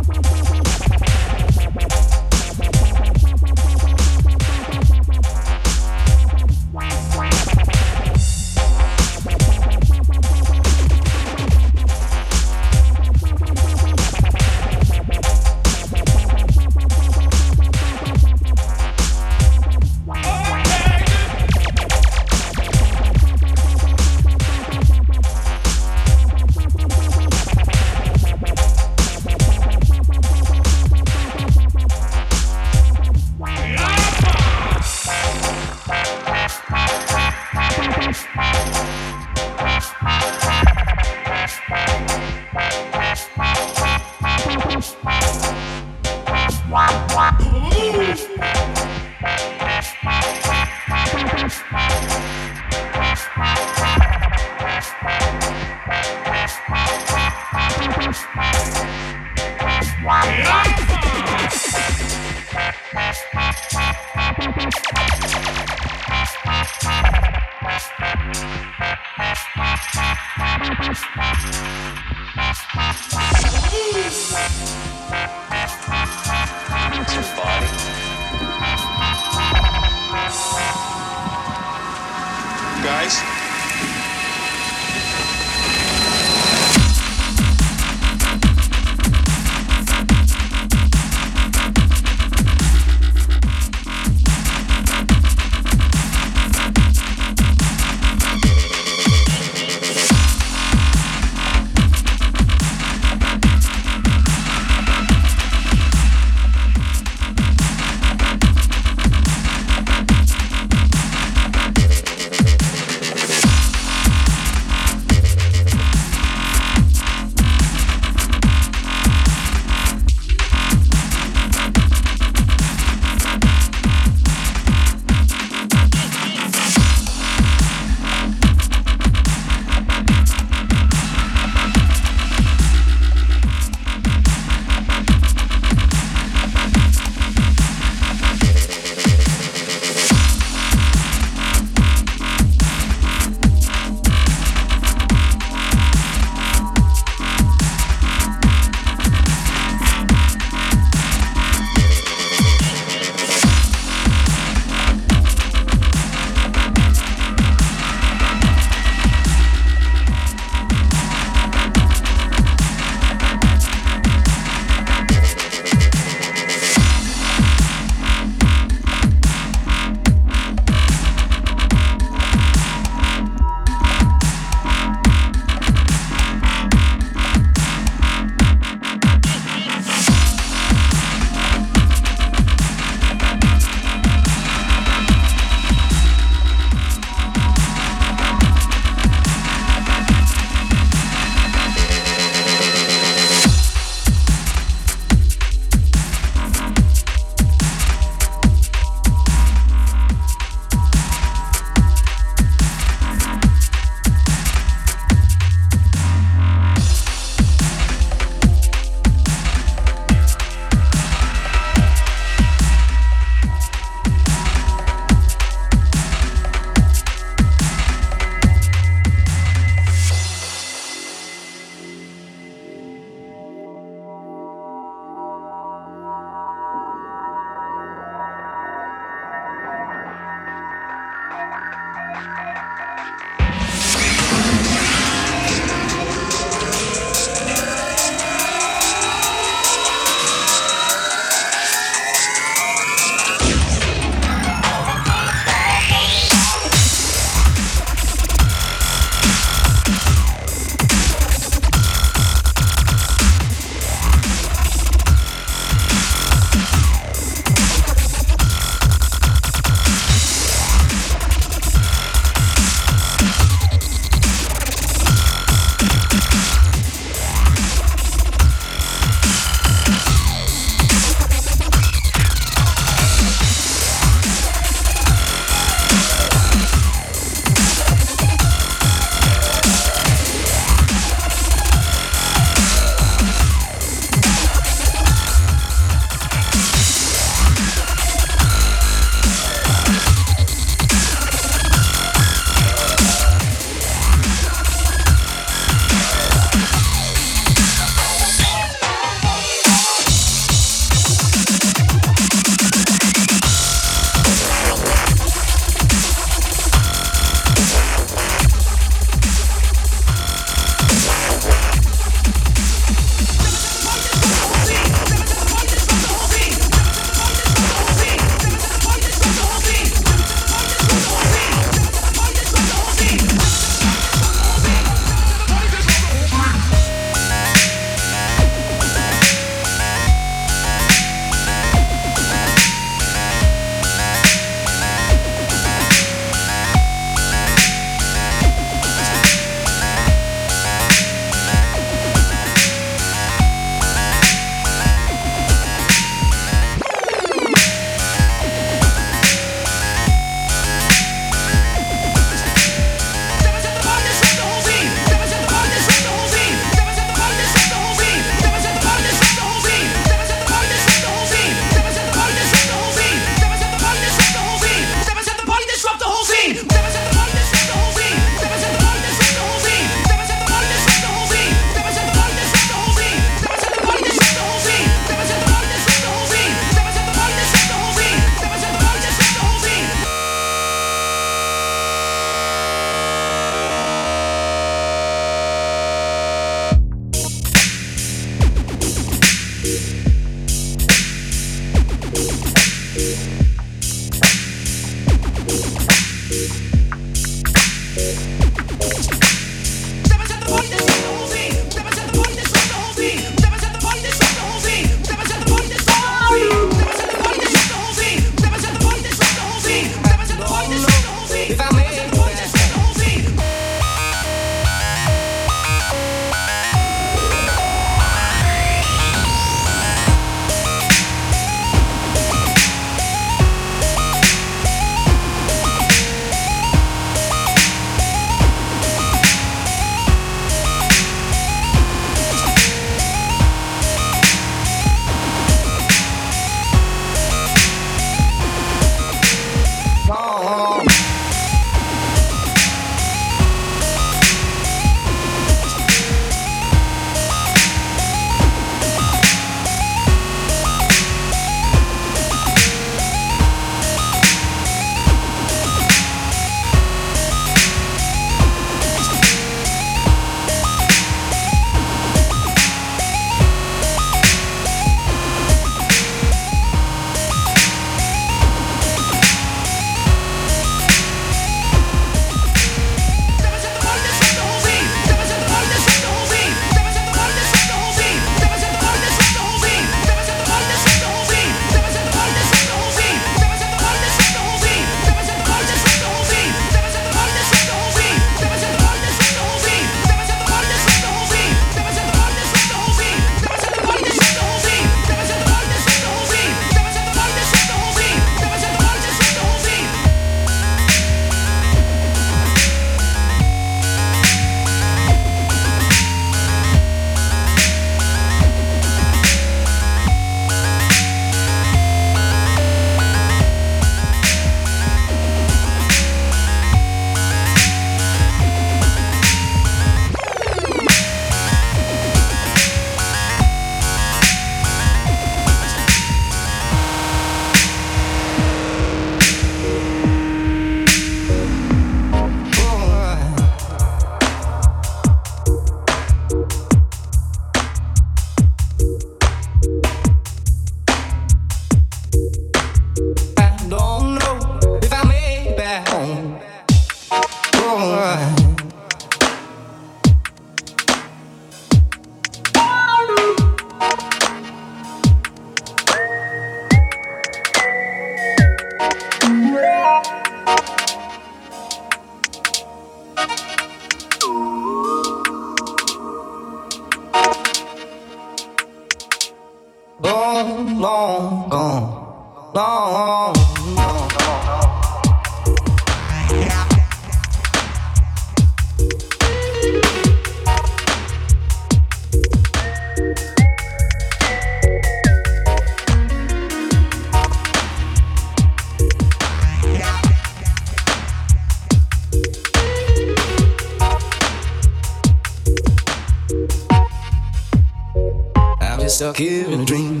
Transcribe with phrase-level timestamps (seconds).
[598.94, 600.00] Stuck here in a dream.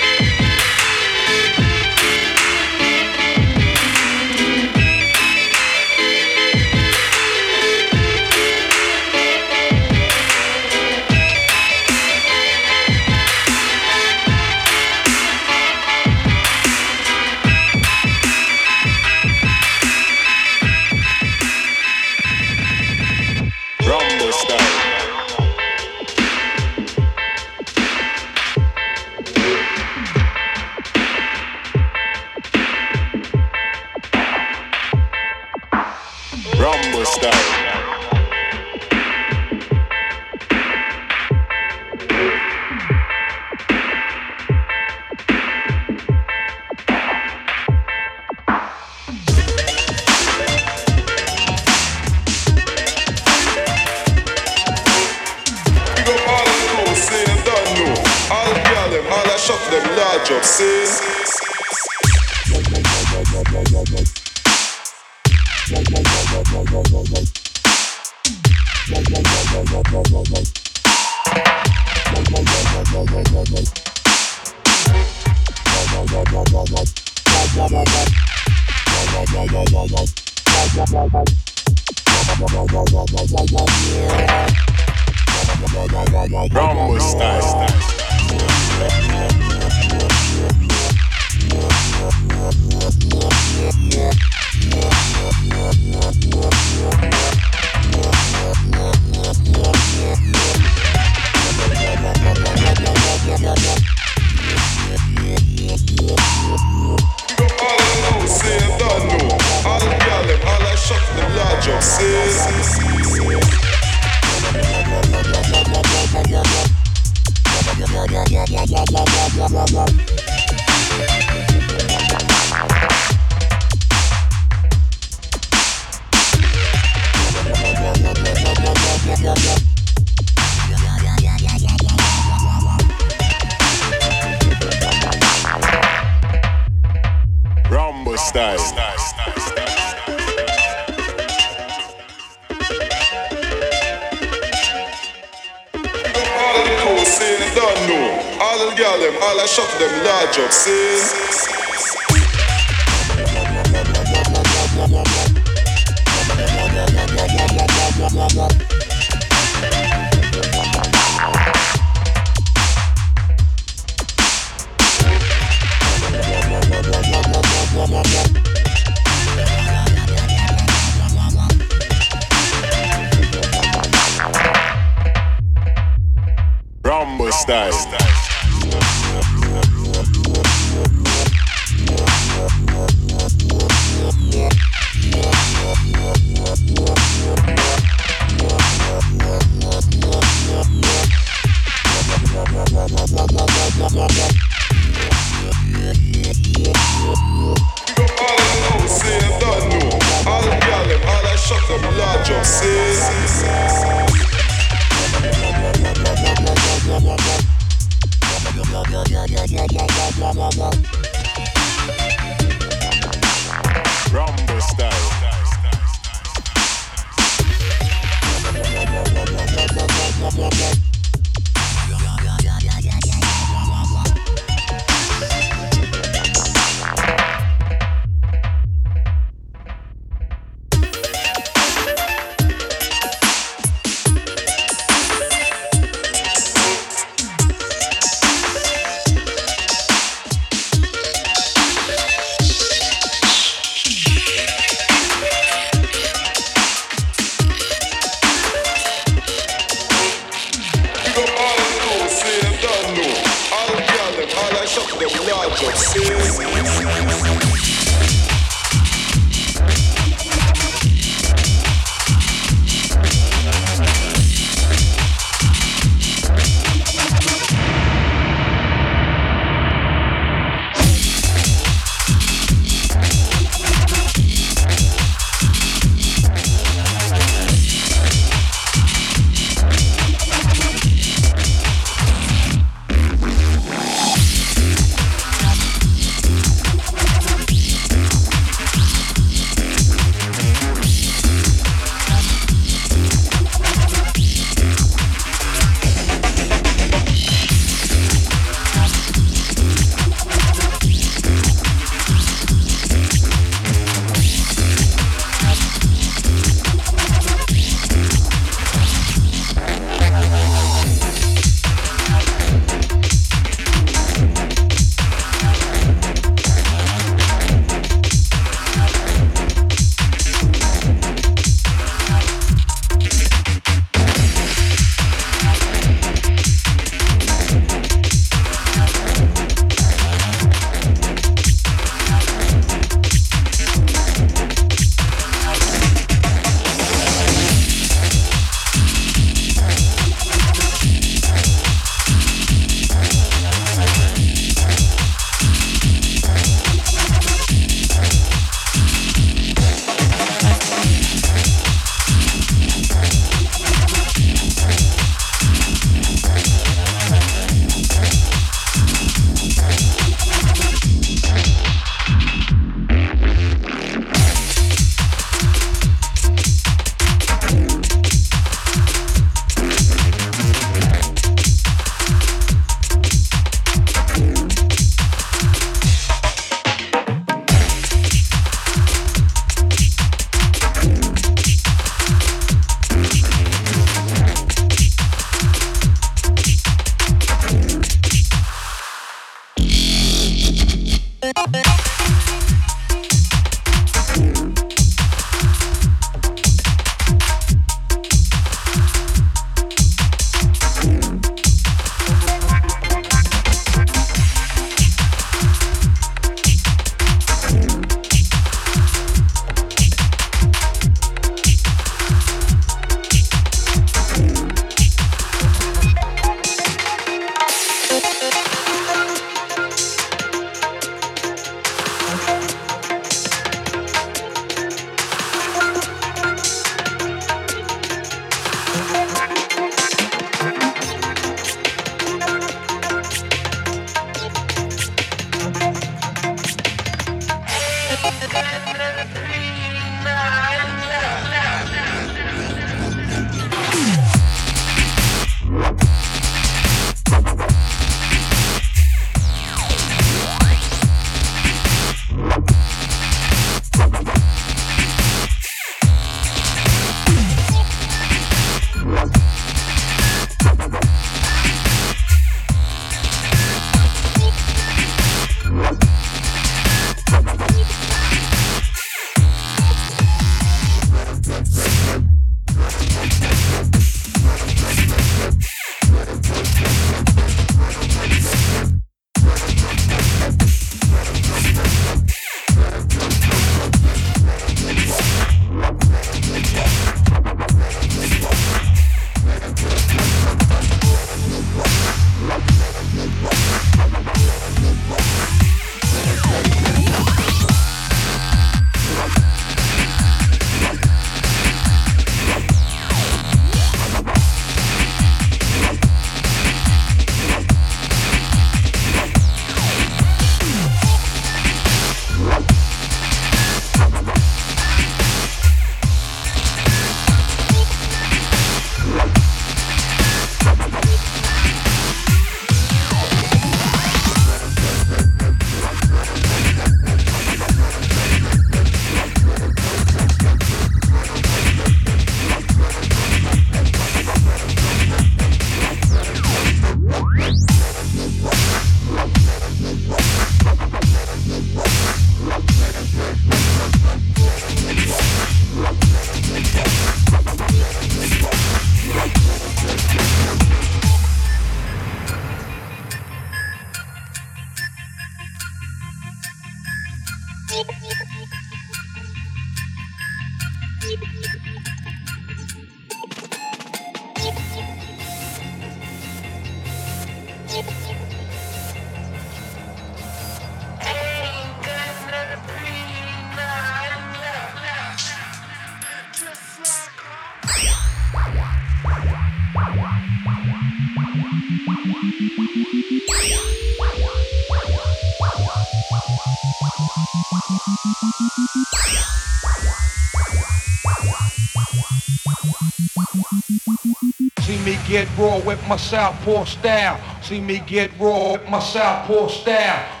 [594.71, 596.97] me get raw with my southpaw style.
[597.21, 600.00] See me get raw with my southpaw style.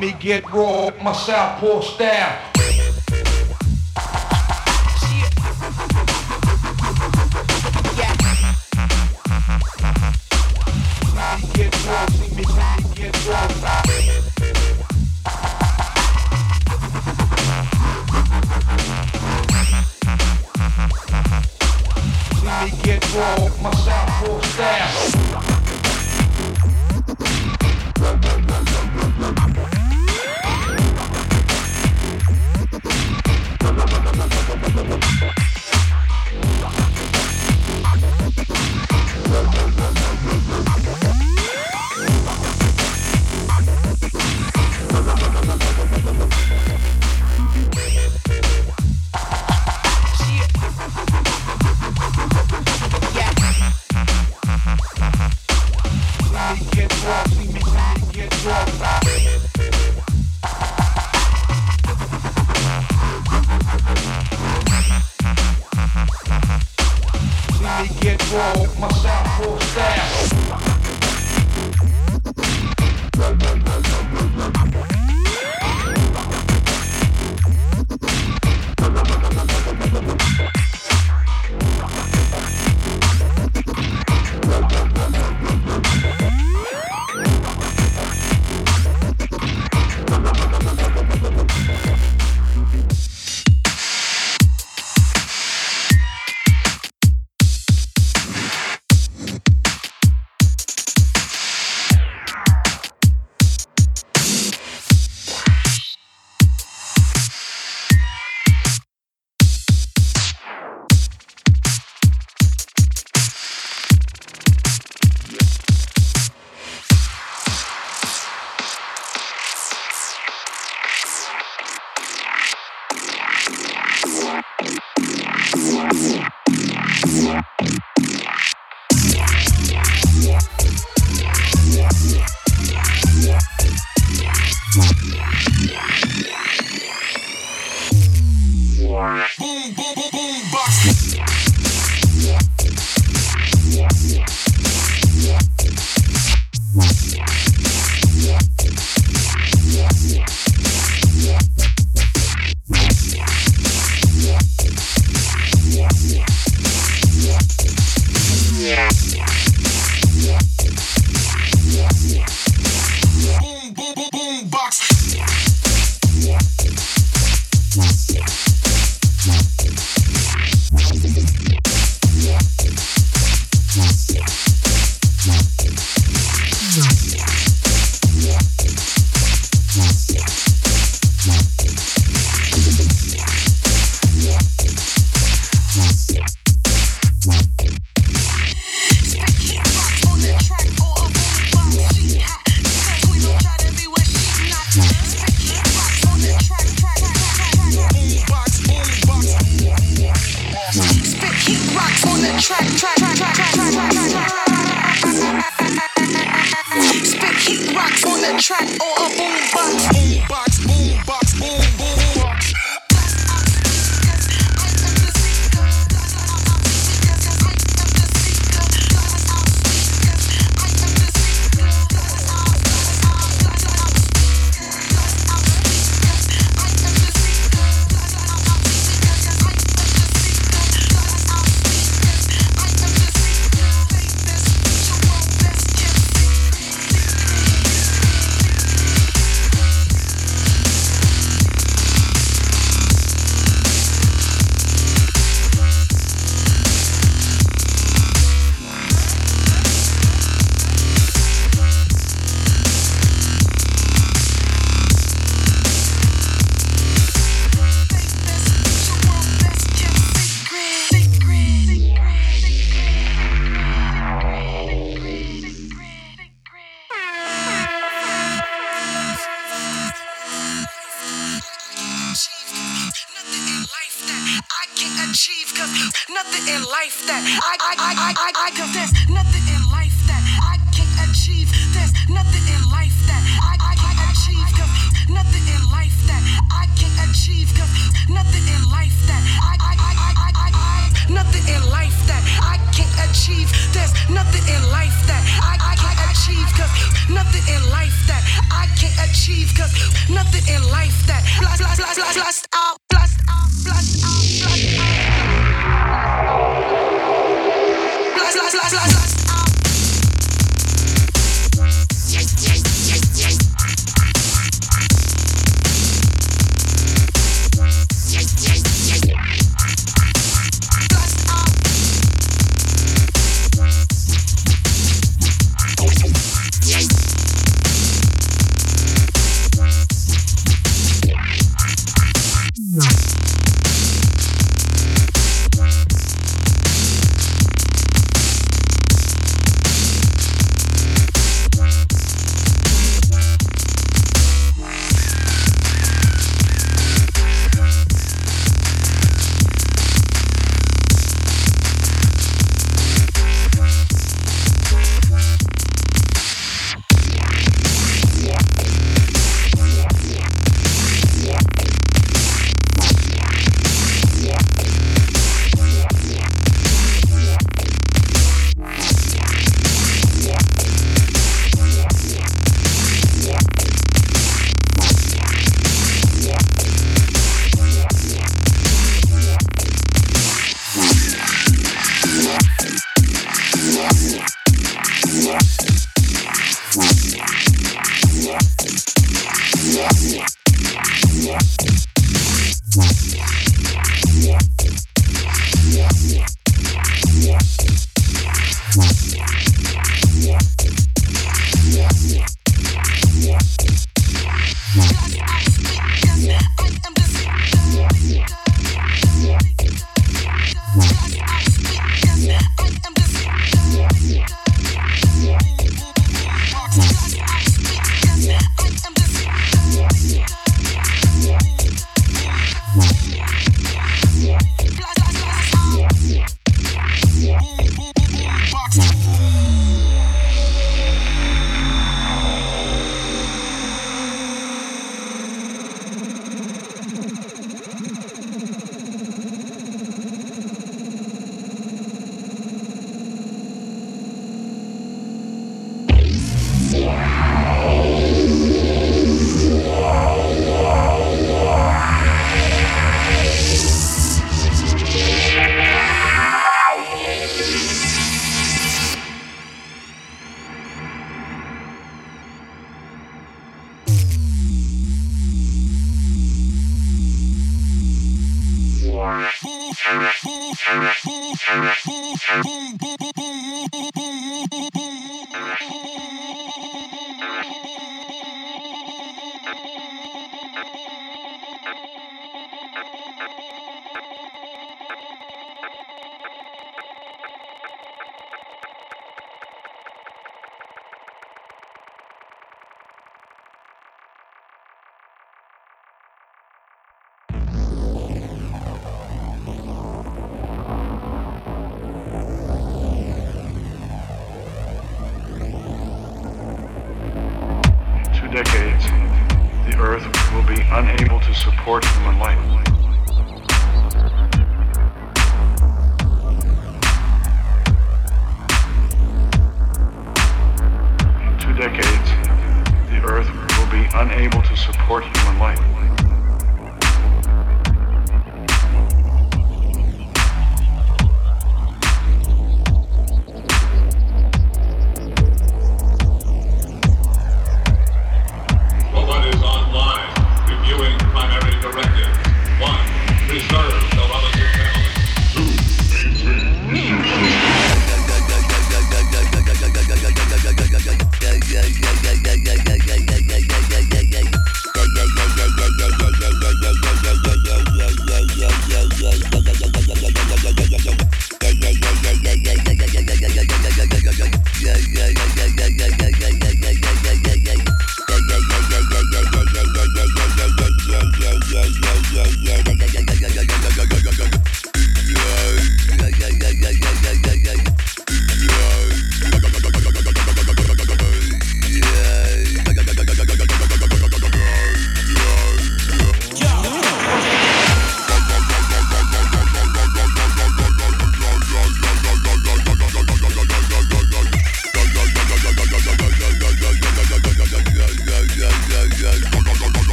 [0.00, 2.49] me get raw with my southpaw style.